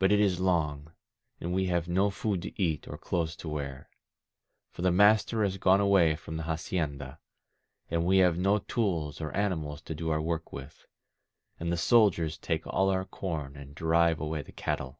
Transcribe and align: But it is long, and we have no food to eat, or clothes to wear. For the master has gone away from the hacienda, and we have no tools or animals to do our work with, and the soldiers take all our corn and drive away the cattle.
But 0.00 0.10
it 0.10 0.18
is 0.18 0.40
long, 0.40 0.90
and 1.40 1.54
we 1.54 1.66
have 1.66 1.86
no 1.86 2.10
food 2.10 2.42
to 2.42 2.60
eat, 2.60 2.88
or 2.88 2.98
clothes 2.98 3.36
to 3.36 3.48
wear. 3.48 3.88
For 4.72 4.82
the 4.82 4.90
master 4.90 5.44
has 5.44 5.56
gone 5.56 5.80
away 5.80 6.16
from 6.16 6.36
the 6.36 6.42
hacienda, 6.42 7.20
and 7.88 8.04
we 8.04 8.18
have 8.18 8.36
no 8.36 8.58
tools 8.58 9.20
or 9.20 9.30
animals 9.30 9.82
to 9.82 9.94
do 9.94 10.10
our 10.10 10.20
work 10.20 10.52
with, 10.52 10.84
and 11.60 11.70
the 11.70 11.76
soldiers 11.76 12.38
take 12.38 12.66
all 12.66 12.90
our 12.90 13.04
corn 13.04 13.54
and 13.54 13.72
drive 13.76 14.18
away 14.18 14.42
the 14.42 14.50
cattle. 14.50 14.98